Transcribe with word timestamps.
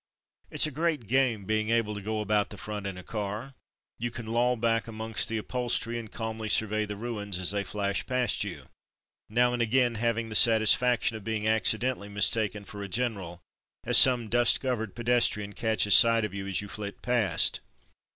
It's 0.49 0.65
a 0.65 0.71
great 0.71 1.05
game, 1.05 1.45
being 1.45 1.69
able 1.69 1.93
to 1.93 2.01
go 2.01 2.21
about 2.21 2.49
the 2.49 2.57
front 2.57 2.87
in 2.87 2.97
a 2.97 3.03
car— 3.03 3.53
you 3.99 4.09
can 4.09 4.25
loll 4.25 4.55
back 4.55 4.87
amongst 4.87 5.29
the 5.29 5.37
upholstery, 5.37 5.99
and 5.99 6.11
calmly 6.11 6.49
survey 6.49 6.85
the 6.87 6.95
ruins 6.95 7.37
as 7.37 7.51
they 7.51 7.63
flash 7.63 8.03
past 8.07 8.43
you; 8.43 8.65
now 9.29 9.53
and 9.53 9.61
again 9.61 9.93
having 9.93 10.29
the 10.29 10.35
satisfaction 10.35 11.17
of 11.17 11.23
being 11.23 11.47
accidentally 11.47 12.09
mis 12.09 12.31
taken 12.31 12.65
for 12.65 12.81
a 12.81 12.87
general, 12.87 13.41
as 13.83 13.95
some 13.95 14.27
dust 14.27 14.59
covered 14.59 14.95
pedestrian 14.95 15.53
catches 15.53 15.93
sight 15.95 16.25
of 16.25 16.33
you 16.33 16.47
as 16.47 16.61
you 16.61 16.67
122 16.67 16.67
From 16.67 16.81
Mud 16.81 16.87
to 16.91 16.91
Mufti 16.91 16.97
flit 16.97 17.61
past. 17.61 17.61